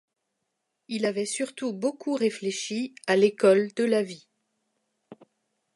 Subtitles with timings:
[0.87, 4.27] Il avait surtout beaucoup réfléchi à l’école de la vie.